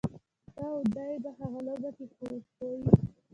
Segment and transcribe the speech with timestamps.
[0.55, 2.79] ته او دی په هغه لوبه کي خو خوئ.